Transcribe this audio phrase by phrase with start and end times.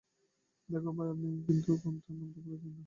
[0.69, 2.79] দেখুন ভাই, আপনি কিন্তু ঠিক নামটা বলছেন না।